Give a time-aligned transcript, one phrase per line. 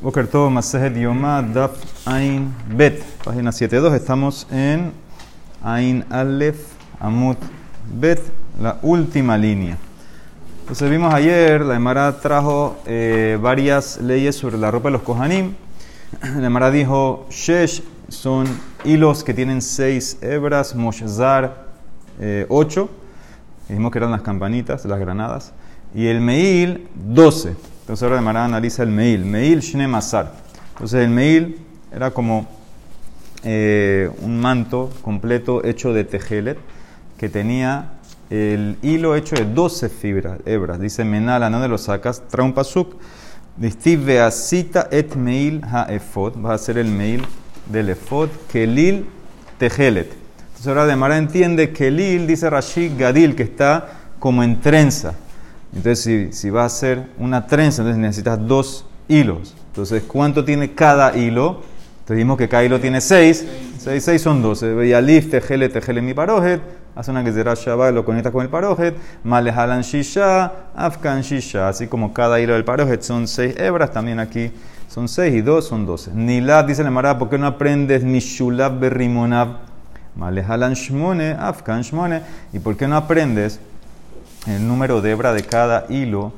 [0.00, 1.72] Boker Tov, Masejet Yomá, Daf
[2.06, 3.94] Ain Bet, página 72.
[3.94, 4.92] Estamos en
[5.62, 6.58] Ain Aleph
[6.98, 7.38] Amut
[7.92, 8.20] Bet,
[8.60, 9.76] la última línea.
[10.60, 15.54] Entonces vimos ayer, la Emara trajo eh, varias leyes sobre la ropa de los Kohanim.
[16.36, 18.46] La Emara dijo, Shesh son
[18.84, 21.66] hilos que tienen seis hebras, Moshzar
[22.20, 22.88] eh, ocho.
[23.68, 25.52] Dijimos que eran las campanitas, las granadas.
[25.94, 27.71] Y el Meil, 12.
[27.92, 29.22] Entonces ahora de Mará analiza el Meil.
[29.22, 30.32] Meil Shne Masar.
[30.72, 31.58] Entonces el Meil
[31.94, 32.48] era como
[33.44, 36.56] eh, un manto completo hecho de tejelet
[37.18, 37.92] que tenía
[38.30, 40.80] el hilo hecho de 12 fibras, hebras.
[40.80, 42.22] Dice Menala, ¿dónde lo sacas?
[42.30, 42.96] Trae un pasuk.
[43.58, 46.42] Veasita et meil ha efod.
[46.42, 47.22] Va a ser el meil
[47.66, 48.30] del efod.
[48.50, 49.04] Kelil
[49.58, 50.10] tejelet.
[50.46, 53.86] Entonces ahora de Mara entiende que Lil, dice Rashid Gadil, que está
[54.18, 55.12] como en trenza.
[55.74, 59.54] Entonces, si, si va a ser una trenza, entonces necesitas dos hilos.
[59.68, 61.62] Entonces, ¿cuánto tiene cada hilo?
[62.02, 63.46] Entonces dijimos que cada hilo tiene seis.
[63.78, 64.94] Seis, seis son doce.
[64.94, 66.60] Alif, tejele, tejele mi parojet.
[66.94, 68.94] Hace una que será Shabbat lo conecta con el parojet.
[69.24, 71.68] Malehalan shisha, afkan shisha.
[71.68, 74.50] Así como cada hilo del parojet son seis hebras, también aquí
[74.88, 76.10] son seis y dos son doce.
[76.12, 79.48] Nilad, dice la Mara, ¿por qué no aprendes ni shulab berrimonab?
[80.16, 82.20] Malehalan shmone, afkan shmone.
[82.52, 83.58] ¿Y por qué no aprendes?
[84.46, 86.32] El número de hebra de cada hilo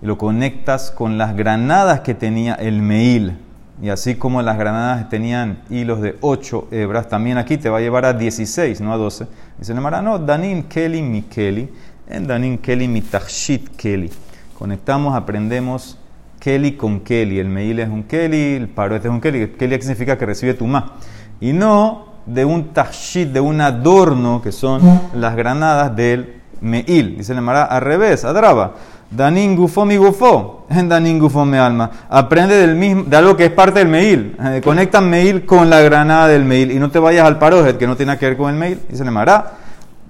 [0.00, 3.38] lo conectas con las granadas que tenía el meil.
[3.82, 7.80] Y así como las granadas tenían hilos de 8 hebras, también aquí te va a
[7.80, 9.26] llevar a 16, no a 12.
[9.58, 11.68] Dice Nemara, no, Danin Keli mi Keli,
[12.08, 14.10] en Danin Keli mi Tachshit Keli.
[14.56, 15.98] Conectamos, aprendemos
[16.38, 17.40] Keli con Keli.
[17.40, 19.48] El meil es un Keli, el paro este es un Keli.
[19.48, 20.92] Keli significa que recibe tu ma.
[21.40, 24.82] Y no de un Tachshit, de un adorno que son
[25.14, 27.16] las granadas del Meil.
[27.18, 28.74] Dice el Mara al revés, adraba.
[29.10, 30.66] Danin gufo mi gufo.
[30.68, 31.90] Danin gufo me alma.
[32.08, 34.36] Aprende del mismo, de algo que es parte del Meil.
[34.42, 36.72] Eh, conecta Meil con la granada del Meil.
[36.72, 38.80] Y no te vayas al parojet que no tiene que ver con el Meil.
[38.88, 39.52] Dice el Mara.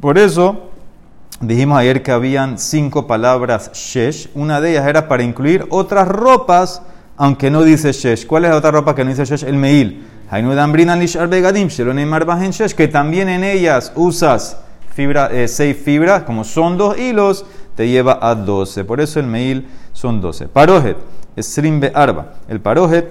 [0.01, 0.71] Por eso
[1.41, 4.31] dijimos ayer que habían cinco palabras shesh.
[4.35, 6.83] Una de ellas era para incluir otras ropas,
[7.17, 8.27] aunque no dice shesh.
[8.27, 9.45] ¿Cuál es la otra ropa que no dice shesh?
[9.45, 10.05] El Meil.
[12.75, 14.57] Que también en ellas usas
[14.95, 17.45] fibra, eh, seis fibras, como son dos hilos,
[17.75, 18.85] te lleva a 12.
[18.85, 20.47] Por eso el meil son 12.
[20.49, 20.97] Parojet,
[21.37, 22.35] Srimbe Arba.
[22.49, 23.11] El parojet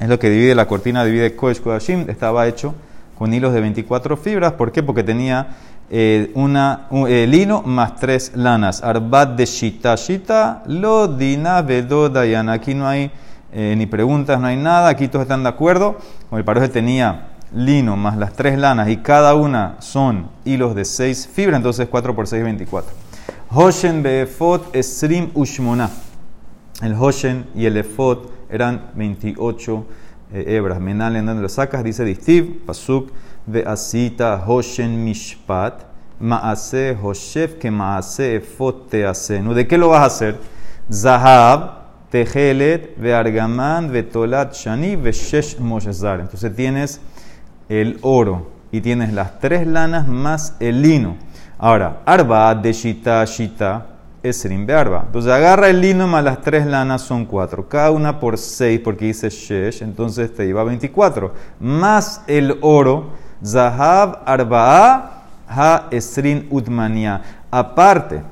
[0.00, 2.10] es lo que divide la cortina, divide Kodesh Kodashim.
[2.10, 2.74] Estaba hecho
[3.16, 4.52] con hilos de 24 fibras.
[4.54, 4.82] ¿Por qué?
[4.82, 5.56] Porque tenía
[5.88, 8.82] eh, una, un, eh, lino más tres lanas.
[8.82, 9.94] Arbat de Shita.
[9.94, 12.48] Shita, lo dina vedodayan.
[12.48, 13.10] Aquí no hay
[13.50, 14.88] ni preguntas, no hay nada.
[14.88, 15.96] Aquí todos están de acuerdo.
[16.32, 21.28] el parojet tenía lino más las tres lanas y cada una son hilos de seis
[21.32, 22.90] fibras, entonces 4 por 6, 24.
[23.50, 25.90] Hoshen beefot esrim ushmona.
[26.82, 29.86] El Hoshen y el efot eran 28
[30.32, 30.80] eh, hebras.
[30.80, 33.10] Menal en donde lo sacas, dice Distiv, Pasuk,
[33.46, 35.82] de asita Hoshen mishpat,
[36.20, 40.38] maase Hoshef que maase efot te ¿De qué lo vas a hacer?
[40.92, 41.78] Zahab,
[42.10, 46.20] tejelet, veargaman, vetolat shani, veshesh moshazar.
[46.20, 47.00] Entonces tienes
[47.68, 51.16] el oro y tienes las tres lanas más el lino.
[51.58, 53.86] Ahora, arba de shita shita
[54.22, 55.04] es arba.
[55.06, 57.68] Entonces agarra el lino más las tres lanas son cuatro.
[57.68, 61.32] Cada una por seis porque dice shesh, entonces te lleva 24.
[61.60, 63.10] Más el oro,
[63.44, 67.22] zahab arba ha esrin utmania.
[67.50, 68.22] Aparte,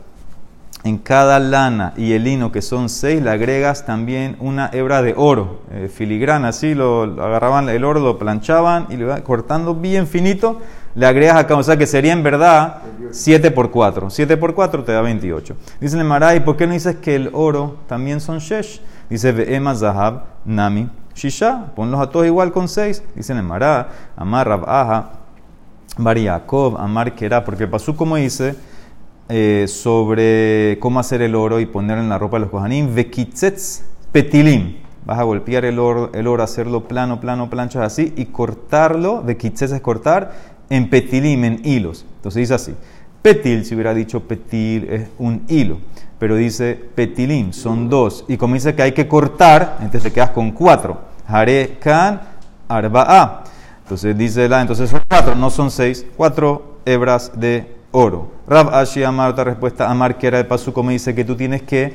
[0.87, 5.15] en cada lana y el lino, que son seis, le agregas también una hebra de
[5.17, 10.61] oro, eh, filigrana, así lo, agarraban el oro, lo planchaban y lo cortando bien finito,
[10.95, 14.11] le agregas acá, o sea que sería en verdad 7 por 4.
[14.11, 15.57] 7 por 4 te da 28.
[15.81, 18.81] Dice el Maray, ¿por qué no dices que el oro también son shesh?
[19.11, 23.03] Dice Ve'ema Zahab Nami Shisha, ponlos a todos igual con 6.
[23.15, 25.11] Dice el Mará, Amar Rab Aja,
[25.97, 26.17] Bar
[26.79, 28.55] Amar Kera, porque pasó como dice
[29.29, 32.95] eh, sobre cómo hacer el oro y ponerlo en la ropa de los kohanim.
[32.95, 33.83] Vekitzetz
[34.13, 34.77] petilim.
[35.05, 39.23] Vas a golpear el oro, el oro, hacerlo plano, plano, planchas así y cortarlo.
[39.23, 40.33] Vekitzetz es cortar
[40.71, 42.05] en petilim, en hilos.
[42.17, 42.75] Entonces dice así.
[43.23, 45.79] Petil, si hubiera dicho petil, es un hilo.
[46.19, 48.25] Pero dice petilim, son dos.
[48.29, 51.01] Y como dice que hay que cortar, entonces te quedas con cuatro.
[51.27, 52.21] Hare kan
[52.69, 53.45] arba'a.
[53.83, 56.07] Entonces dice la, entonces son cuatro, no son seis.
[56.17, 58.29] Cuatro hebras de oro.
[58.47, 61.63] Rab Ashi Amar, otra respuesta, Amar, que era el paso como dice que tú tienes
[61.63, 61.95] que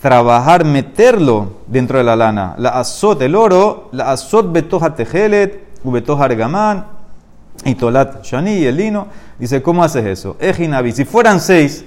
[0.00, 2.54] trabajar, meterlo dentro de la lana.
[2.58, 6.86] La azot, el oro, la azot betoja tejelet, ubetoja argamán,
[7.64, 9.06] y tolat shani, el lino.
[9.38, 10.36] Dice, ¿cómo haces eso?
[10.40, 11.84] Ejinabi, si fueran seis,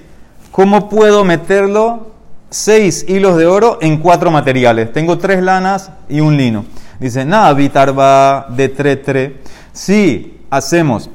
[0.52, 2.12] ¿cómo puedo meterlo
[2.52, 4.92] seis hilos de oro en cuatro materiales.
[4.92, 6.66] Tengo tres lanas y un lino.
[7.00, 9.38] Dice, nada, vitarba de tre tre.
[9.72, 11.10] Si hacemos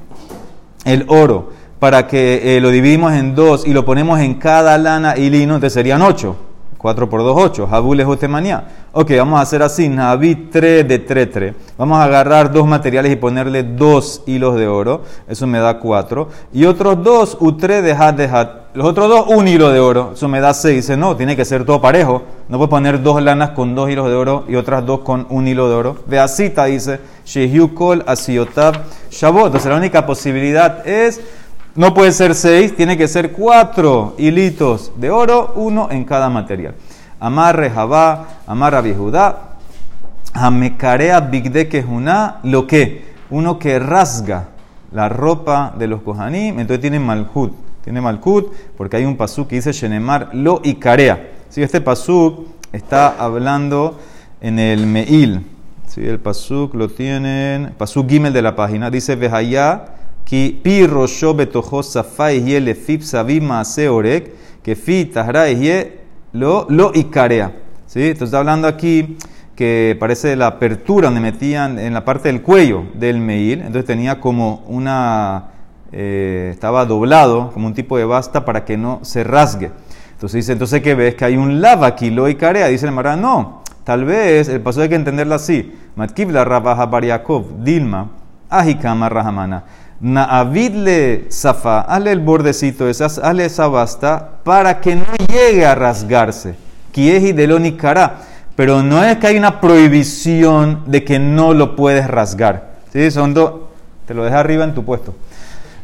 [0.84, 5.16] el oro para que eh, lo dividimos en dos y lo ponemos en cada lana
[5.16, 6.36] y lino, entonces serían ocho.
[6.86, 7.66] 4 por 2, 8.
[7.66, 8.06] Jabul es
[8.92, 9.88] Ok, vamos a hacer así.
[9.88, 11.54] Naví 3 de 3, 3.
[11.76, 15.02] Vamos a agarrar dos materiales y ponerle dos hilos de oro.
[15.26, 16.28] Eso me da 4.
[16.52, 18.50] Y otros dos, U3 de hat de hat.
[18.74, 20.12] Los otros dos, un hilo de oro.
[20.14, 20.76] Eso me da 6.
[20.76, 22.22] Dice, no, tiene que ser todo parejo.
[22.48, 25.48] No puedo poner dos lanas con dos hilos de oro y otras dos con un
[25.48, 25.96] hilo de oro.
[26.06, 29.46] Veacita dice, Shehu kol shabot.
[29.46, 31.20] Entonces la única posibilidad es
[31.76, 36.74] no puede ser seis, tiene que ser cuatro hilitos de oro, uno en cada material.
[37.20, 39.56] Amarre Jabá, amarra Judá,
[40.32, 44.48] Amekarea Bigde Kehuna, lo que, uno que rasga
[44.92, 47.52] la ropa de los Kohanim, entonces tiene Malhut.
[47.84, 51.30] Tiene Malhut porque hay un pasuk que dice Shenemar lo y Karea.
[51.50, 51.62] ¿Sí?
[51.62, 53.98] Este pasuk está hablando
[54.40, 55.44] en el Meil.
[55.86, 56.06] ¿Sí?
[56.06, 59.95] El pasuk lo tienen, pasuk Gimel de la página, dice Vehaya
[60.28, 64.32] Pi rosho betojo safai ye lefip savim maase orek,
[64.62, 66.00] que fi tahra ye
[66.32, 67.52] lo, lo ikarea.
[67.86, 68.02] ¿Sí?
[68.02, 69.16] Entonces está hablando aquí
[69.54, 74.20] que parece la apertura donde metían en la parte del cuello del meil, entonces tenía
[74.20, 75.50] como una,
[75.92, 79.70] eh, estaba doblado, como un tipo de basta para que no se rasgue.
[80.12, 83.16] Entonces dice, entonces que ves que hay un lava aquí, lo ikarea, dice el Mará,
[83.16, 85.72] no, tal vez el paso hay que entenderlo así.
[85.94, 88.10] Matkib la rabaja bariakov, dilma,
[88.50, 89.64] ahikama rahamana.
[90.00, 96.54] Naavidle zafa, hazle el bordecito, hazle esa basta para que no llegue a rasgarse.
[96.92, 98.18] Kieji de cara.
[98.56, 102.76] Pero no es que hay una prohibición de que no lo puedes rasgar.
[102.90, 103.10] ¿Sí?
[103.10, 103.52] Son dos.
[104.06, 105.14] Te lo deja arriba en tu puesto.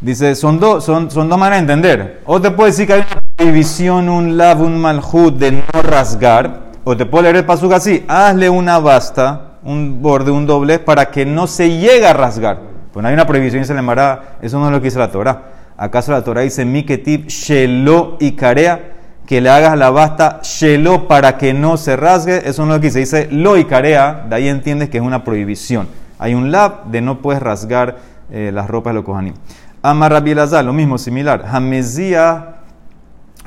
[0.01, 2.23] Dice, son dos, son, son dos maneras de entender.
[2.25, 6.73] O te puede decir que hay una prohibición, un lav, un malhut de no rasgar.
[6.85, 8.05] O te puede leer el pasuk así.
[8.09, 12.72] Hazle una basta, un borde, un doble, para que no se llegue a rasgar.
[12.93, 15.11] Pues no hay una prohibición, se le llamará, eso no es lo que dice la
[15.11, 15.43] Torah.
[15.77, 18.93] ¿Acaso la Torah dice Miketib Shelo y Karea?
[19.27, 22.43] Que le hagas la basta Shelo para que no se rasgue.
[22.49, 22.99] Eso no es lo que dice.
[22.99, 25.89] Dice Lo y Karea, de ahí entiendes que es una prohibición.
[26.19, 27.97] Hay un lab de no puedes rasgar
[28.31, 29.35] eh, las ropas de los kohanim.
[29.83, 31.45] Amarrabielazar, lo mismo, similar.
[31.51, 32.57] Hamezia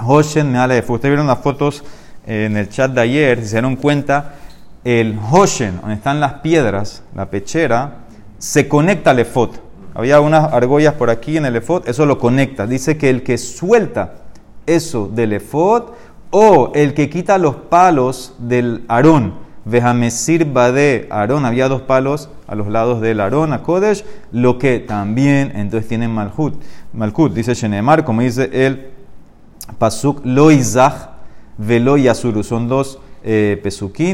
[0.04, 0.90] Hoshen Mealef.
[0.90, 1.84] Ustedes vieron las fotos
[2.26, 4.34] en el chat de ayer, si se dieron cuenta,
[4.84, 8.05] el Hoshen, donde están las piedras, la pechera,
[8.46, 9.50] se conecta al efod.
[9.96, 12.68] Había unas argollas por aquí en el efod, eso lo conecta.
[12.68, 14.18] Dice que el que suelta
[14.68, 15.86] eso del efod
[16.30, 19.34] o el que quita los palos del arón,
[19.66, 24.78] vejamesir de arón, había dos palos a los lados del arón, a Kodesh, lo que
[24.80, 26.54] también entonces tiene malhut.
[26.94, 28.90] Malhut, dice Shenemar, como dice el
[29.80, 31.10] pasuk lo izach
[31.58, 33.60] velo yasuru, son dos eh,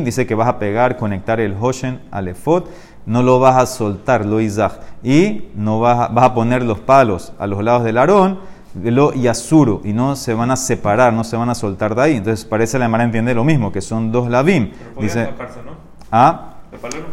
[0.06, 2.64] dice que vas a pegar, conectar el hoshen al efod
[3.06, 6.80] no lo vas a soltar, lo izaj, y no vas a, vas a poner los
[6.80, 8.40] palos a los lados del arón,
[8.76, 12.16] lo yasuru, y no se van a separar, no se van a soltar de ahí.
[12.18, 14.72] Entonces parece la Emara entiende lo mismo, que son dos lavim.
[15.00, 15.30] Dice,
[16.12, 16.48] ¿ah?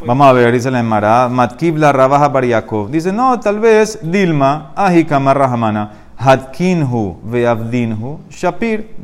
[0.07, 2.91] Vamos a ver, dice la Emara, Matkib la rabaja bariakov.
[2.91, 8.95] Dice, no, tal vez Dilma, ahikama rahamana, hadkinhu veavdinhu, shapir.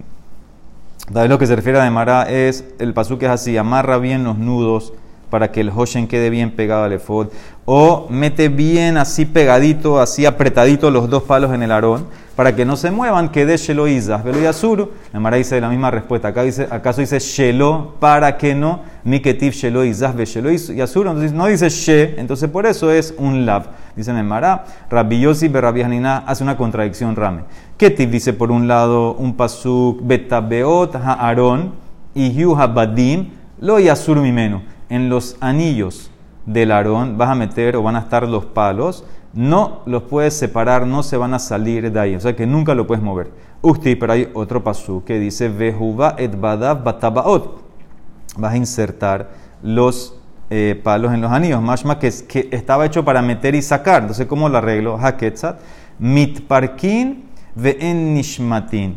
[1.13, 3.99] Tal lo que se refiere a la Emara es, el pasú que es así, amarra
[3.99, 4.93] bien los nudos
[5.35, 7.27] para que el Hoshen quede bien pegado al efod.
[7.65, 12.65] O mete bien así pegadito, así apretadito los dos palos en el arón, para que
[12.65, 14.23] no se muevan, que de Shelo Izas.
[14.23, 16.29] Velo y Azuru, la Mara dice la misma respuesta.
[16.29, 18.83] Acá dice, ¿Acaso dice Shelo para que no?
[19.03, 21.09] Miketiv Shelo Izas, ve Shelo y Azuru.
[21.11, 23.65] Entonces no dice She, entonces por eso es un Lav.
[23.97, 27.43] Dice el Mara, Rabbi Yossi hace una contradicción rame.
[27.77, 31.73] Ketiv dice por un lado un pasuk Betabeot Ha'aron
[32.15, 36.11] y Yu Badim, lo Yasur Mimenu en los anillos
[36.47, 40.87] del arón vas a meter o van a estar los palos, no los puedes separar,
[40.87, 43.31] no se van a salir de ahí, o sea que nunca lo puedes mover.
[43.63, 46.85] Usti, pero hay otro pasú que dice Vehuva et badav.
[48.37, 49.31] Vas a insertar
[49.63, 50.17] los
[50.51, 54.03] eh, palos en los anillos, más que, que estaba hecho para meter y sacar.
[54.03, 54.99] Entonces, ¿cómo lo arreglo?
[54.99, 55.61] Haketzat,
[55.99, 57.25] mitparkin
[57.55, 58.97] ve'en nishmatin.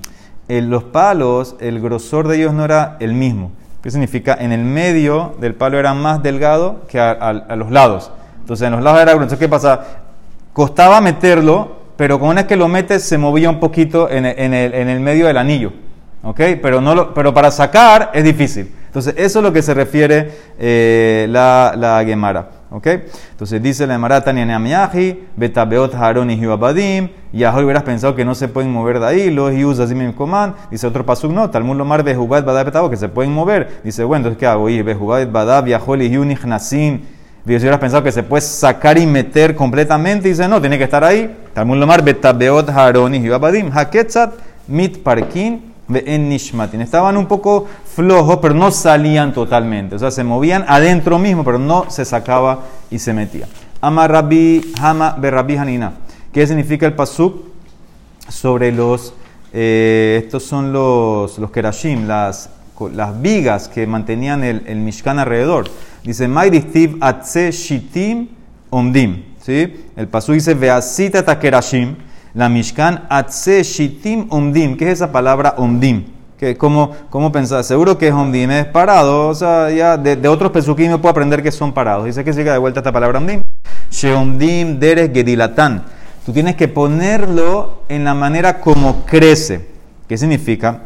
[0.49, 3.51] los palos, el grosor de ellos no era el mismo.
[3.81, 4.37] ¿Qué significa?
[4.39, 8.11] En el medio del palo era más delgado que a, los lados.
[8.39, 9.37] Entonces en los lados era grueso.
[9.37, 9.81] ¿qué pasa?
[10.53, 14.99] Costaba meterlo, pero con una vez que lo metes se movía un poquito en el,
[14.99, 15.71] medio del anillo.
[16.23, 16.41] ¿Ok?
[16.61, 18.73] Pero, no pero para sacar es difícil.
[18.87, 22.56] Entonces, eso es lo que se refiere eh, la, la Gemara.
[22.69, 22.87] ¿Ok?
[23.31, 28.35] Entonces dice la Marata Neamiahi, Betabeot Harón y Hiuabadim, y hoy hubieras pensado que no
[28.35, 32.03] se pueden mover de ahí, los Hius Azim Coman, dice otro pasuk, no, Talmud Lomar
[32.03, 33.79] Bejubat Badab Betabo, que se pueden mover.
[33.83, 34.69] Dice, bueno, entonces ¿qué hago?
[34.69, 37.01] Y Bejubat Badab, Yahol y Yunich Nasim,
[37.45, 41.05] si hubieras pensado que se puede sacar y meter completamente, dice, no, tiene que estar
[41.05, 41.33] ahí.
[41.53, 44.33] Talmud Lomar Betabeot Harón y Hiuabadim, Haketzat
[44.67, 46.81] Mit Parkin, en Nishmatin.
[46.81, 49.95] Estaban un poco flojos, pero no salían totalmente.
[49.95, 53.47] O sea, se movían adentro mismo, pero no se sacaba y se metía.
[53.81, 55.93] Ama Rabbi Hama Berrabi Hanina.
[56.33, 57.47] ¿Qué significa el pasuk?
[58.29, 59.13] Sobre los,
[59.53, 62.49] eh, estos son los, los kerashim, las,
[62.93, 65.69] las vigas que mantenían el, el Mishkan alrededor.
[66.03, 68.27] Dice, Mairistiv atse shitim
[68.69, 69.23] omdim.
[69.41, 69.73] ¿Sí?
[69.95, 71.95] El pasuk dice, Veasita takerashim
[72.37, 74.77] la Mishkan Atse Shitim Omdim.
[74.77, 76.05] ¿Qué es esa palabra Omdim?
[76.59, 77.63] ¿Cómo, ¿Cómo pensar?
[77.63, 79.27] Seguro que es Omdim, es parado.
[79.27, 82.05] O sea, ya de, otros pesukim me puedo aprender que son parados.
[82.05, 83.41] Dice que siga de vuelta esta palabra Omdim.
[83.89, 85.83] Sheomdim Deres Gedilatan.
[86.27, 89.67] Tú tienes que ponerlo en la manera como crece.
[90.07, 90.83] ¿Qué significa?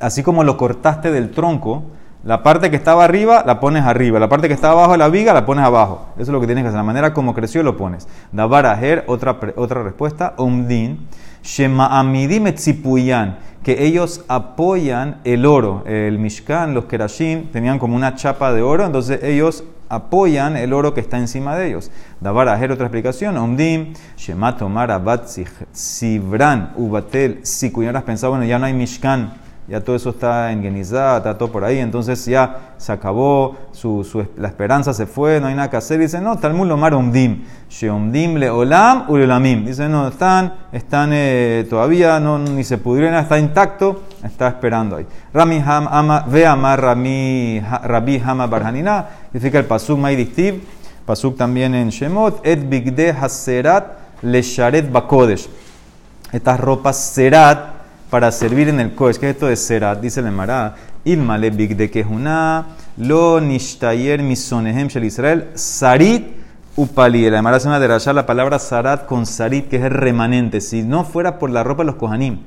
[0.00, 1.82] Así como lo cortaste del tronco,
[2.24, 5.08] la parte que estaba arriba la pones arriba, la parte que está abajo de la
[5.08, 6.06] viga la pones abajo.
[6.14, 6.78] Eso es lo que tienes que hacer.
[6.78, 8.06] La manera como creció lo pones.
[8.30, 10.34] Dabar otra, otra respuesta.
[10.36, 11.08] Omdin.
[11.42, 13.38] Shema amidim etzipuyan.
[13.64, 15.82] Que ellos apoyan el oro.
[15.84, 18.86] El Mishkan, los Kerashim, tenían como una chapa de oro.
[18.86, 21.90] Entonces ellos apoyan el oro que está encima de ellos.
[22.20, 23.36] Dabar otra explicación.
[23.36, 23.94] Omdim.
[24.16, 25.26] Shema tomar abat
[25.72, 27.40] sibran ubatel.
[27.42, 31.38] Si has pensado, bueno, ya no hay Mishkan ya todo eso está en Genizá, está
[31.38, 35.54] todo por ahí, entonces ya se acabó, su, su, la esperanza se fue, no hay
[35.54, 36.00] nada que hacer.
[36.00, 39.06] Dice, no, Talmud Lomar Omdim, Sheomdim le Olam.
[39.64, 45.06] Dice, no, están, están eh, todavía, no, ni se pudrieron, está intacto, está esperando ahí.
[45.32, 50.64] Rami Ham, ama, ve amar Rami, Rabbi Hama Barhanina, significa el Pasuk Maidiktiv,
[51.06, 53.84] Pasuk también en Shemot, Et Bigde Haserat
[54.22, 55.48] Le Sharet Bakodesh.
[56.32, 57.71] Estas ropas Serat,
[58.12, 59.16] para servir en el Kodesh.
[59.16, 59.98] ¿Qué es esto de Serat?
[59.98, 60.74] Dice el Emara.
[61.02, 62.66] Ilmale big de Kehuna,
[62.98, 66.26] lo nishtayer misonehem shel Israel, sarit
[66.76, 67.24] upali.
[67.24, 70.60] El Emara hace una derashá la palabra sarat con sarit, que es remanente.
[70.60, 72.40] Si no fuera por la ropa de los kohanim,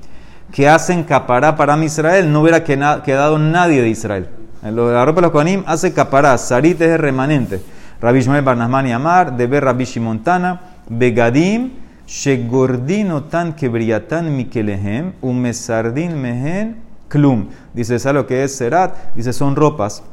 [0.51, 4.29] que hacen capará para Israel, no hubiera quedado nadie de Israel.
[4.61, 7.59] La ropa de los kohanim hace capará, sarit es el remanente.
[7.99, 16.15] Rabbi Shmuel Barnasman y Amar, de ver Rabbi Shimontana, Begadim, Shegordino tan kebriatan mikelehem, umesardin
[16.15, 16.75] mehen
[17.09, 17.49] klum.
[17.73, 18.95] Dice, ¿sabes lo que es serat?
[19.15, 20.03] Dice, son ropas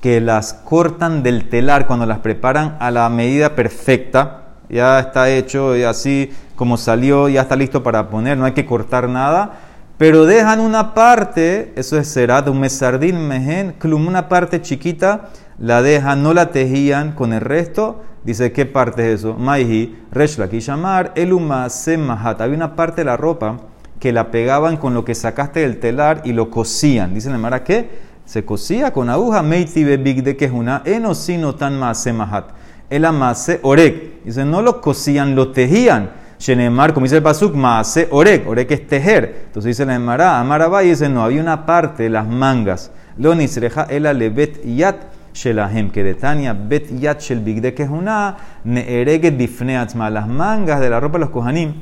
[0.00, 4.36] que las cortan del telar cuando las preparan a la medida perfecta.
[4.68, 8.66] Ya está hecho y así como salió, ya está listo para poner, no hay que
[8.66, 9.58] cortar nada.
[9.98, 15.28] Pero dejan una parte, eso es serat, un mesardín mehen, klum, una parte chiquita,
[15.60, 19.34] la dejan, no la tejían con el resto Dice, ¿qué parte es eso?
[19.34, 22.40] Maihi, Reshlaki, Shamar, Eluma, Semahat.
[22.42, 23.56] Había una parte de la ropa
[23.98, 27.14] que la pegaban con lo que sacaste del telar y lo cosían.
[27.14, 28.10] Dice Mara, ¿qué?
[28.26, 29.42] Se cosía con aguja.
[29.42, 32.50] Meiti big de que es una enosino tan más semahat.
[32.90, 34.22] El amase orek.
[34.24, 36.10] Dice, no lo cosían, lo tejían.
[36.38, 38.46] Shenemar, como dice el Pasuk, maase orek.
[38.46, 39.44] Orek es tejer.
[39.46, 42.90] Entonces dice la Emara, Amarabay dice, no, había una parte las mangas.
[43.16, 44.96] Lo nisreja el alevet yat
[45.32, 50.80] Shelahem, que de Tania Bet Yat Shel Bigde, que es una Neereget Difneatzma, las mangas
[50.80, 51.74] de la ropa de los Kohanim,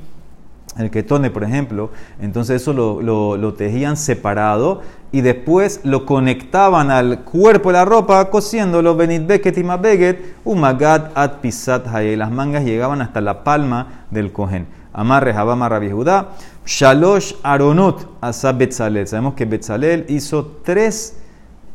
[0.78, 1.90] el ketone, por ejemplo,
[2.20, 7.84] entonces eso lo, lo, lo, tejían separado y después lo conectaban al cuerpo de la
[7.84, 12.16] ropa cosiéndolo, Benit Beket y Mabeget, Umagad At Pisat Haye.
[12.16, 14.66] Las mangas llegaban hasta la palma del Kohen.
[14.92, 16.30] Amarre Habama Rabbi Judá,
[16.64, 19.06] Shalosh Aronot Asa Betzalel.
[19.06, 21.17] Sabemos que Betzalel hizo tres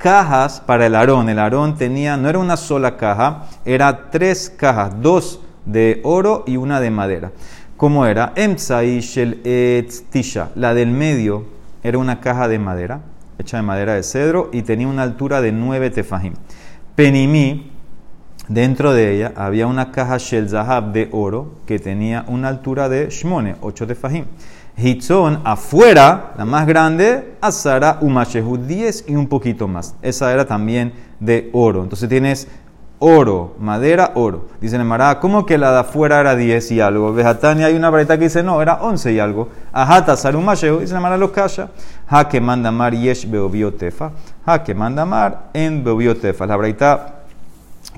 [0.04, 1.30] cajas para el arón.
[1.30, 6.58] El arón tenía, no era una sola caja, era tres cajas, dos de oro y
[6.58, 7.32] una de madera.
[7.78, 8.34] ¿Cómo era?
[8.36, 9.42] Emsaishel
[10.10, 10.50] tisha.
[10.56, 11.46] La del medio
[11.84, 13.00] era una caja de madera,
[13.40, 16.34] hecha de madera de cedro, y tenía una altura de nueve tefajim.
[16.98, 17.72] Penimí,
[18.50, 23.10] dentro de ella había una caja shel zahab de oro que tenía una altura de
[23.10, 24.26] shmone, ocho tefajim.
[24.75, 29.96] Hitzon afuera, la más grande, Azara Umashehu 10 y un poquito más.
[30.01, 31.84] Esa era también de oro.
[31.84, 32.48] Entonces tienes
[32.98, 34.48] oro, madera, oro.
[34.62, 37.13] Dice Nemara, ¿cómo que la de afuera era 10 y algo?
[37.13, 39.50] Vejatania hay una vareta que dice, no, era 11 y algo.
[39.72, 41.70] Ajata Sarumashehu, dice Nemara los kasha.
[42.08, 44.12] Ha que manda mar yesh beobiotefa.
[44.46, 46.48] Ha que manda mar en beobiotefa.
[46.48, 47.24] La vareta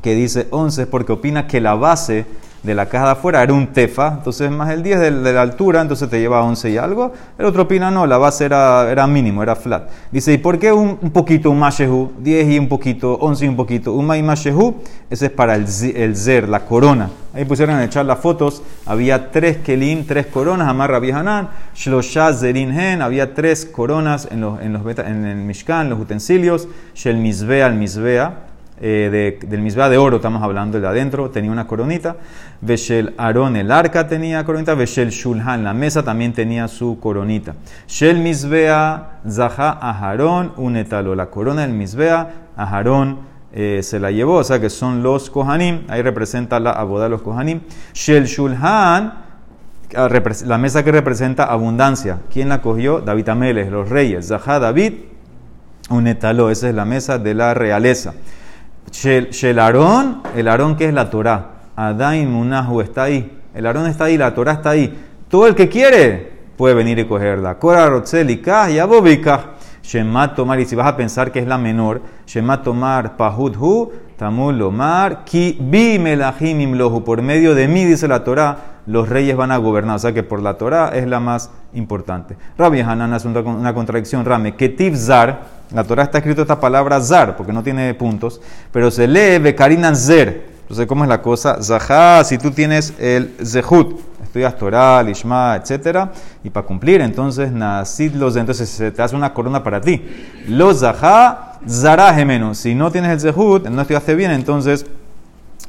[0.01, 2.25] que dice 11 es porque opina que la base
[2.65, 5.81] de la caja de afuera era un tefa, entonces más el 10 de, la altura,
[5.81, 7.13] entonces te lleva 11 y algo.
[7.37, 9.89] El otro opina no, la base era, era mínimo, era flat.
[10.11, 12.11] Dice, ¿y por qué un, poquito, un mashehu?
[12.19, 14.75] 10 y un poquito, 11 y un poquito, un mai mashehu,
[15.09, 17.09] ese es para el, el zer, la corona.
[17.33, 22.71] Ahí pusieron a echar las fotos, había tres kelim, tres coronas, amarra viejanan, shlosha zerin
[22.71, 27.65] hen, había tres coronas en, los, en, los, en el mishkan, los utensilios, shel misbea
[27.65, 32.17] al misbea, eh, del misbea de oro, estamos hablando de adentro, tenía una coronita.
[32.59, 34.75] Veshel Aarón, el arca tenía coronita.
[34.75, 37.55] Veshel Shulhan, la mesa también tenía su coronita.
[37.87, 41.15] Shel misbea zaha Aharón, unetalo.
[41.15, 43.19] La corona del misbea, Aharón
[43.53, 45.83] eh, se la llevó, o sea que son los Kohanim.
[45.87, 47.61] Ahí representa la aboda de los Kohanim.
[47.93, 49.13] Shel Shulhan,
[49.95, 50.09] ah,
[50.45, 52.19] la mesa que representa abundancia.
[52.29, 52.99] ¿Quién la cogió?
[52.99, 54.27] David Ameles, los reyes.
[54.27, 54.95] Zaha David,
[55.89, 56.49] unetalo.
[56.49, 58.13] Esa es la mesa de la realeza.
[58.91, 61.51] Shel Aarón, el Aarón que es la Torah.
[61.75, 63.39] Adain Munahu está ahí.
[63.53, 64.97] El Aarón está ahí, la Torah está ahí.
[65.27, 67.55] Todo el que quiere puede venir y cogerla.
[67.59, 69.55] Kora Rotzelikah y Abobikah.
[69.83, 74.59] Shema tomar, y si vas a pensar que es la menor, Shema tomar Pahudhu, Tamul
[74.63, 77.03] Omar, Ki Bi Melahim Imlohu.
[77.03, 79.95] Por medio de mí, dice la Torah, los reyes van a gobernar.
[79.95, 82.37] O sea que por la Torah es la más importante.
[82.57, 84.25] Rabbi Hanan hace una contradicción.
[84.25, 88.39] Rame, Ketiv Zar la Torah está escrito esta palabra zar, porque no tiene puntos,
[88.71, 90.53] pero se lee bekarinan zer.
[90.61, 91.61] Entonces, ¿cómo es la cosa?
[91.61, 96.09] Zahá, si tú tienes el zehut, estudias Torah, Lishma, etc.
[96.43, 100.03] Y para cumplir, entonces, nasid los entonces se te hace una corona para ti.
[100.47, 102.55] Los zahá, zará gemeno.
[102.55, 104.85] Si no tienes el zehut, no estudiaste bien, entonces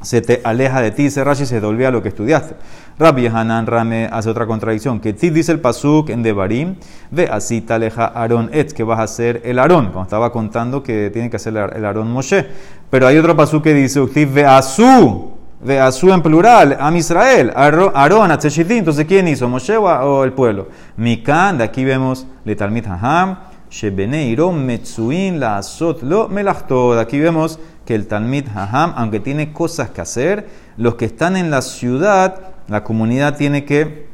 [0.07, 2.55] se te aleja de ti, se rashi se te olvida lo que estudiaste.
[2.97, 6.75] Rabbi Hanan Rame hace otra contradicción, que ti dice el pasuk en Devarim,
[7.11, 10.81] ve así te aleja Aarón et, que vas a hacer el Aarón, cuando estaba contando
[10.81, 12.47] que tiene que hacer el Aarón Moshe.
[12.89, 18.31] Pero hay otro pasuk que dice, ve asú, ve asú en plural, Am Israel, Aarón,
[18.31, 20.69] Atzeshitim, entonces ¿quién hizo, Moshe o el pueblo?
[20.95, 27.59] Mikan, de aquí vemos Letalmit Haham, Shebene Irom Metzuin la Asot lo De Aquí vemos
[27.87, 32.53] que el Talmid Haham, aunque tiene cosas que hacer, los que están en la ciudad
[32.67, 34.07] la comunidad tiene que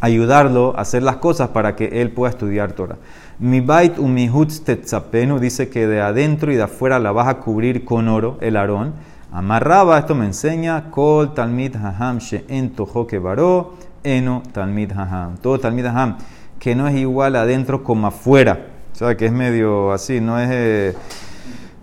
[0.00, 2.96] ayudarlo a hacer las cosas para que él pueda estudiar Torah.
[3.40, 7.84] Mi bait umihutz tetzapenu dice que de adentro y de afuera la vas a cubrir
[7.84, 8.94] con oro, el arón.
[9.32, 15.36] Amarraba, esto me enseña, kol talmid haham she'en tojo baro, eno talmid haham.
[15.38, 16.16] Todo talmid haham,
[16.60, 18.66] que no es igual adentro como afuera.
[18.92, 20.48] O sea, que es medio así, no es...
[20.52, 20.94] Eh,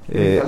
[0.10, 0.42] eh,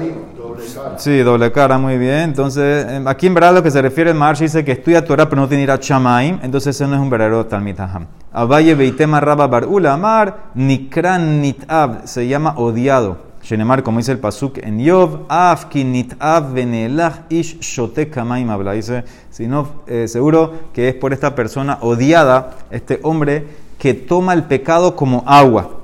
[0.98, 2.22] sí, doble cara, muy bien.
[2.22, 5.28] Entonces, em, aquí en verdad lo que se refiere el Marsh dice que estudia Torah
[5.28, 8.08] pero no tiene ir a Chamaim, entonces ese no es un verdadero Talmitaham.
[8.32, 13.30] Abaye Beitema Rabba Bar Ulamar, Nikran Nitab, se llama odiado.
[13.42, 18.74] Shenemar, como dice el Pasuk en Yov, Afki Nitab Venelach Ish Shote Kamaim habla.
[18.74, 24.34] Dice, si no, eh, seguro que es por esta persona odiada, este hombre que toma
[24.34, 25.79] el pecado como agua.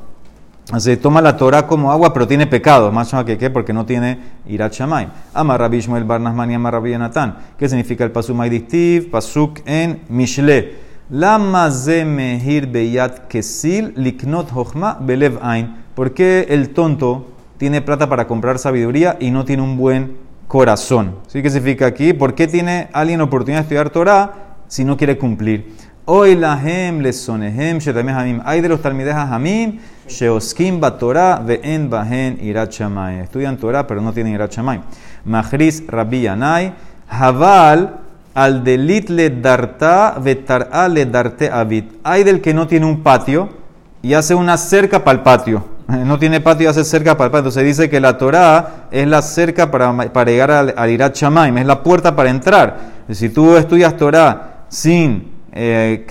[0.78, 2.91] Se toma la Torah como agua, pero tiene pecado.
[2.91, 5.10] Más que qué, porque no tiene irat shamayim.
[5.34, 6.97] Amar Rabbi Ishmael Bar Amar Rabbi.
[7.58, 9.12] ¿Qué significa el pasuk maidiktiv?
[9.12, 10.86] Pasuk en Mishle.
[11.12, 15.75] Lama ze mehir beyat kesil liknot hochma belev ain.
[15.93, 21.17] ¿Por qué el tonto tiene plata para comprar sabiduría y no tiene un buen corazón?
[21.28, 21.43] ¿Sí?
[21.43, 22.13] ¿Qué significa aquí?
[22.13, 25.75] ¿Por qué tiene alguien oportunidad de estudiar Torah si no quiere cumplir?
[26.06, 32.37] Hoy la hem les sonehem shetameh Hay de los talmidejas hamim sheoskim Torah ve'en bahen
[32.41, 32.73] irat.
[33.21, 34.57] Estudian Torah pero no tienen irat.
[35.25, 36.27] Mahris rabbi.
[37.07, 37.99] Haval
[38.33, 41.07] al delit le darta vetar'a le
[41.51, 41.99] avit.
[42.03, 43.49] Hay del que no tiene un patio
[44.01, 45.75] y hace una cerca para el patio.
[46.05, 47.49] No tiene patio y hace cerca para el patio.
[47.49, 51.83] Entonces dice que la Torah es la cerca para, para llegar al, al es la
[51.83, 52.77] puerta para entrar.
[53.11, 56.05] Si tú estudias Torah sin eh,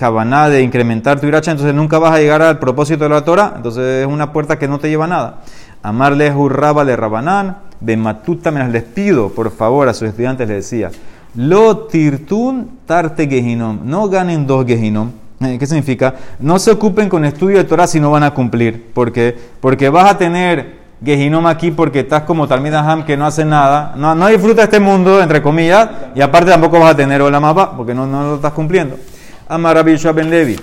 [0.49, 4.01] de incrementar tu iracha, entonces nunca vas a llegar al propósito de la Torah, entonces
[4.01, 5.41] es una puerta que no te lleva a nada.
[5.83, 10.89] Amarle hurraba le rabanán, de matuta les pido, por favor, a sus estudiantes les decía,
[11.35, 15.11] lo tirtun tarte gehinom, no ganen dos gehinom.
[15.41, 16.15] Eh, ¿Qué significa?
[16.39, 18.91] No se ocupen con estudio de Torah si no van a cumplir.
[18.93, 23.93] porque Porque vas a tener Gehinom aquí porque estás como Talmidaham que no hace nada,
[23.97, 27.93] no, no disfruta este mundo, entre comillas, y aparte tampoco vas a tener Olamaba porque
[27.93, 28.95] no, no lo estás cumpliendo.
[29.47, 30.55] Amar Rabbi Ben Levi.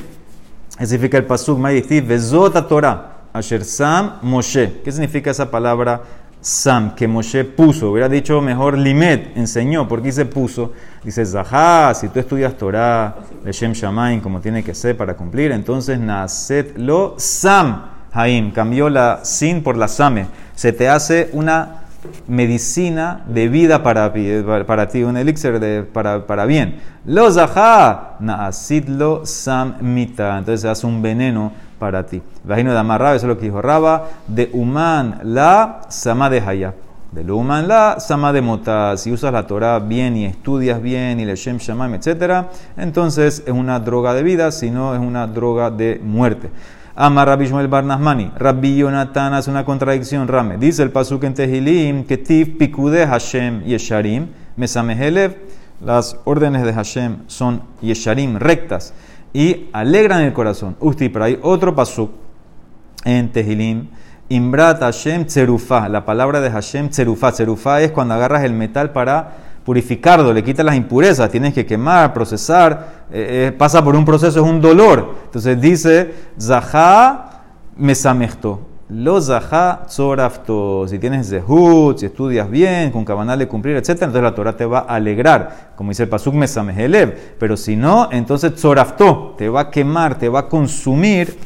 [0.76, 4.80] Significa el pasuk Mayistiv, Vezot Torah, Asher Sam Moshe.
[4.82, 6.02] ¿Qué significa esa palabra
[6.40, 6.96] Sam?
[6.96, 7.92] Que Moshe puso.
[7.92, 9.86] Hubiera dicho mejor Limet, enseñó.
[9.86, 10.72] ¿Por qué se puso?
[11.04, 16.00] Dice Zahá, si tú estudias Torah, Leshem Shamaim, como tiene que ser para cumplir, entonces
[16.00, 18.50] Naset lo Sam Haim.
[18.50, 20.26] Cambió la sin por la Same.
[20.56, 21.81] Se te hace una
[22.26, 24.12] medicina de vida para,
[24.66, 26.80] para, ti, un elixir de, para, para bien.
[27.04, 30.38] Lo zahá, naasidlo sam mita.
[30.38, 32.22] Entonces hace un veneno para ti.
[32.44, 34.08] Vagino de amarrado, eso es lo que dijo Raba.
[34.26, 36.74] De human la sama de haya.
[37.10, 38.96] De human la sama de mota.
[38.96, 43.52] Si usas la Torah bien y estudias bien y le shem shamam, etc., entonces es
[43.52, 46.50] una droga de vida, si no es una droga de muerte.
[46.94, 50.58] Ama Rabbi Shmuel Bar Rabbi Yonatan hace una contradicción, Rame.
[50.58, 55.36] Dice el pasuk en Tehilim que tif pikude Hashem yesharim, mesamehelev,
[55.80, 58.92] las órdenes de Hashem son yesharim, rectas,
[59.32, 60.76] y alegran el corazón.
[60.80, 62.10] Usti, pero hay otro pasuk
[63.04, 63.88] en Tehilim,
[64.28, 67.32] Imbrat Hashem tzerufa, la palabra de Hashem tzerufa.
[67.32, 72.12] Tzerufa es cuando agarras el metal para purificarlo, le quita las impurezas, tienes que quemar,
[72.12, 75.16] procesar, eh, eh, pasa por un proceso, es un dolor.
[75.24, 77.42] Entonces dice, Zahá
[77.76, 78.71] mesamechto.
[78.92, 80.86] Lo zahá tzorafto.
[80.86, 84.66] Si tienes zehut, si estudias bien, con cabanal de cumplir, etc., entonces la Torah te
[84.66, 85.72] va a alegrar.
[85.76, 87.36] Como dice el pasuk mesamehelev.
[87.38, 89.34] Pero si no, entonces tzorafto.
[89.38, 91.38] Te va a quemar, te va a consumir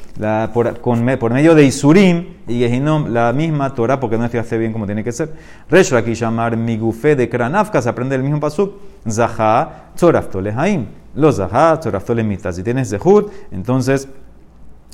[0.53, 4.73] por, con, por, medio de Isurim y Gehinom, la misma Torah, porque no estudiaste bien
[4.73, 5.33] como tiene que ser.
[5.71, 8.75] Resh aquí llamar migufe de Kranafka, se aprende el mismo pasuk.
[9.09, 10.87] Zahá tzorafto lehaim.
[11.15, 12.53] Lo zahá tzorafto lemita.
[12.53, 14.09] Si tienes zehut, entonces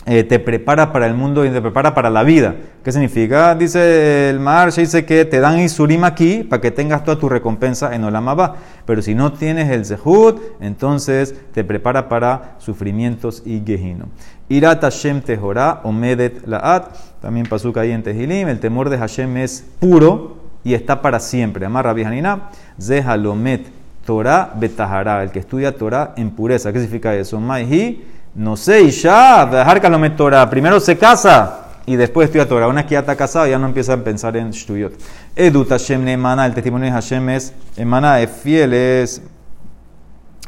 [0.05, 2.57] eh, te prepara para el mundo y te prepara para la vida.
[2.83, 3.55] ¿Qué significa?
[3.55, 7.95] Dice el Mar, dice que te dan Isurim aquí para que tengas toda tu recompensa
[7.95, 8.57] en Olamaba.
[8.85, 14.07] Pero si no tienes el Zehut, entonces te prepara para sufrimientos y Gehino.
[14.49, 16.97] Irat Hashem Tehorá, Omedet Laat.
[17.21, 18.49] También pasó ahí en Tehilim.
[18.49, 21.65] El temor de Hashem es puro y está para siempre.
[21.65, 23.67] Amar Rabbi Hanina, Zehalomet
[24.05, 25.23] Torah Betahara.
[25.23, 26.73] El que estudia Torah en pureza.
[26.73, 27.38] ¿Qué significa eso?
[27.38, 30.49] Maihi no sé, y ya, dejar Torah.
[30.49, 32.68] Primero se casa y después estudia Torah.
[32.68, 34.95] Una que ya está casada ya no empieza a pensar en Shtuyot.
[35.37, 39.23] Edut Hashem Neemana, el testimonio de Hashem es, Emana es fiel, es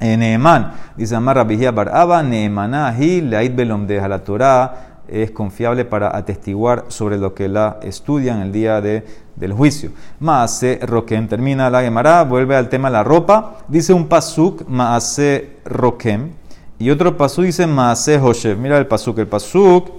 [0.01, 0.73] eh, Neeman.
[0.97, 4.09] Dice Amar Rabihia Bar Abba, Neemana hi leait belomdeja.
[4.09, 9.05] La Torah es confiable para atestiguar sobre lo que la estudia en el día de,
[9.37, 9.91] del juicio.
[10.21, 13.59] Maase Rokem, termina la Gemara, vuelve al tema de la ropa.
[13.69, 16.31] Dice un pasuk, Maase Rokem
[16.79, 18.59] y otro pasuk dice Maase Hoshev.
[18.59, 19.19] Mira el pasuk.
[19.19, 19.91] El pasuk,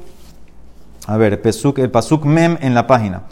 [1.07, 3.23] a ver, el pasuk, el mem en la página.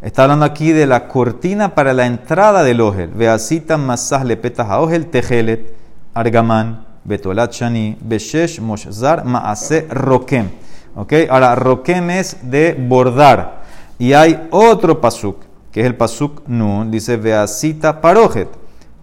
[0.00, 3.08] Está hablando aquí de la cortina para la entrada del Ogel.
[3.08, 5.74] Veasita masah lepetas a Ogel, tejelet,
[6.14, 10.50] argaman, betolat shani, beshesh, moshzar, maase rokem.
[10.94, 11.12] ¿Ok?
[11.28, 13.62] Ahora, rokem es de bordar.
[13.98, 15.38] Y hay otro pasuk,
[15.72, 18.48] que es el pasuk nun, dice veasita parojet,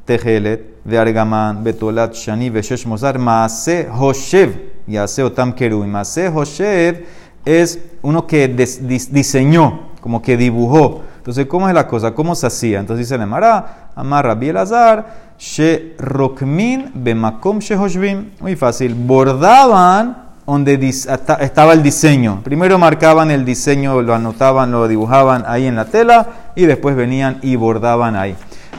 [0.05, 4.51] tejelet, de Argaman, Betolat, Shani, Veshesh Mozar, Maase Hoshev,
[4.87, 5.83] y hace Otam Keru.
[5.83, 7.05] Y Maase Hoshev
[7.43, 11.01] es uno que diseñó, como que dibujó.
[11.17, 12.13] Entonces, ¿cómo es la cosa?
[12.13, 12.79] ¿Cómo se hacía?
[12.79, 18.31] Entonces dice Nemara, Amarra Bielazar, She Rokmin, Bemakom Shehoshvim.
[18.39, 18.93] Muy fácil.
[18.93, 22.41] Bordaban donde estaba el diseño.
[22.43, 27.39] Primero marcaban el diseño, lo anotaban, lo dibujaban ahí en la tela y después venían
[27.41, 28.35] y bordaban ahí.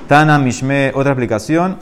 [0.06, 1.78] Tana Mishme, otra explicación,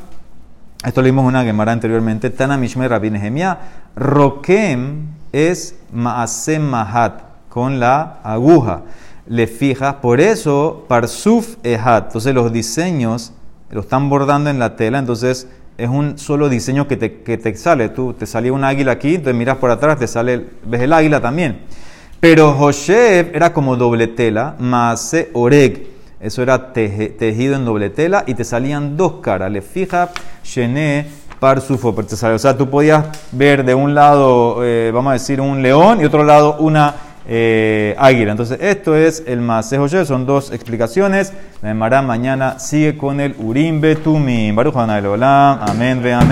[0.82, 2.30] esto lo vimos una Gemara anteriormente.
[2.30, 3.58] Tana Mishme Rabbi Nehemia.
[3.96, 8.82] Rokem es Maasem Mahat, con la aguja.
[9.26, 12.06] Le fijas, por eso Parsuf Ehat.
[12.06, 13.34] Entonces los diseños
[13.70, 17.54] lo están bordando en la tela, entonces es un solo diseño que te, que te
[17.56, 17.90] sale.
[17.90, 21.20] Tú te salía un águila aquí, te miras por atrás, te sale, ves el águila
[21.20, 21.60] también.
[22.20, 25.93] Pero Hoshev era como doble tela, Maase Oreg
[26.24, 29.52] eso era tejido en doble tela y te salían dos caras.
[29.52, 30.08] Le fija,
[30.42, 31.06] Shené,
[31.38, 31.94] Parsufo.
[31.94, 36.06] O sea, tú podías ver de un lado, eh, vamos a decir, un león y
[36.06, 36.94] otro lado una
[37.28, 38.30] eh, águila.
[38.30, 41.34] Entonces, esto es el Masejo Son dos explicaciones.
[41.60, 44.56] La Mará mañana sigue con el Urim Betumim.
[44.56, 46.18] Baruch Amén, amén.